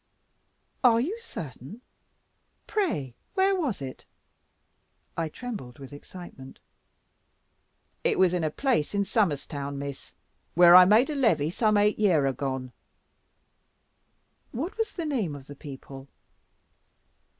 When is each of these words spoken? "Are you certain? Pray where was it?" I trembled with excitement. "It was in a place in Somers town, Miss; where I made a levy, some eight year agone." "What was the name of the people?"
"Are 0.83 0.99
you 0.99 1.15
certain? 1.19 1.81
Pray 2.65 3.13
where 3.35 3.55
was 3.55 3.83
it?" 3.83 4.03
I 5.15 5.29
trembled 5.29 5.77
with 5.77 5.93
excitement. 5.93 6.57
"It 8.03 8.17
was 8.17 8.33
in 8.33 8.43
a 8.43 8.49
place 8.49 8.95
in 8.95 9.05
Somers 9.05 9.45
town, 9.45 9.77
Miss; 9.77 10.13
where 10.55 10.75
I 10.75 10.85
made 10.85 11.11
a 11.11 11.15
levy, 11.15 11.51
some 11.51 11.77
eight 11.77 11.99
year 11.99 12.25
agone." 12.25 12.71
"What 14.51 14.75
was 14.75 14.91
the 14.91 15.05
name 15.05 15.35
of 15.35 15.45
the 15.45 15.55
people?" 15.55 16.07